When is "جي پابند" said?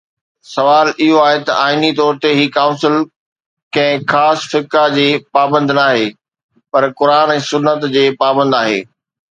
4.97-5.77, 7.97-8.61